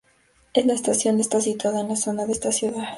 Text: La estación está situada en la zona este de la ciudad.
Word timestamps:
La 0.55 0.73
estación 0.73 1.19
está 1.19 1.39
situada 1.41 1.81
en 1.81 1.89
la 1.89 1.95
zona 1.95 2.23
este 2.23 2.39
de 2.39 2.45
la 2.47 2.51
ciudad. 2.53 2.83